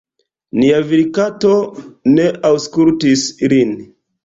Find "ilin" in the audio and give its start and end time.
3.49-3.79